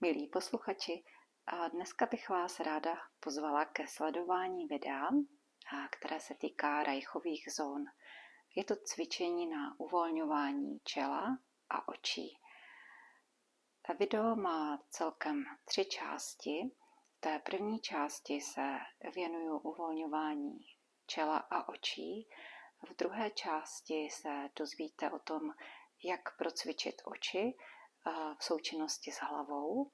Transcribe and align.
Milí 0.00 0.28
posluchači, 0.28 1.04
dneska 1.72 2.06
bych 2.06 2.28
vás 2.28 2.60
ráda 2.60 2.96
pozvala 3.20 3.64
ke 3.64 3.86
sledování 3.86 4.66
videa, 4.66 5.08
které 5.90 6.20
se 6.20 6.34
týká 6.34 6.82
rajchových 6.82 7.48
zón. 7.56 7.84
Je 8.56 8.64
to 8.64 8.76
cvičení 8.76 9.46
na 9.46 9.80
uvolňování 9.80 10.80
čela 10.84 11.38
a 11.70 11.88
očí. 11.88 12.38
Video 13.98 14.36
má 14.36 14.82
celkem 14.90 15.44
tři 15.64 15.84
části. 15.84 16.70
V 17.16 17.20
té 17.20 17.38
první 17.38 17.80
části 17.80 18.40
se 18.40 18.78
věnuju 19.14 19.58
uvolňování 19.58 20.58
čela 21.06 21.36
a 21.36 21.68
očí. 21.68 22.28
V 22.88 22.96
druhé 22.96 23.30
části 23.30 24.08
se 24.10 24.50
dozvíte 24.58 25.10
o 25.10 25.18
tom, 25.18 25.40
jak 26.04 26.36
procvičit 26.36 27.02
oči 27.04 27.56
v 28.10 28.44
součinnosti 28.44 29.12
s 29.12 29.18
hlavou. 29.18 29.92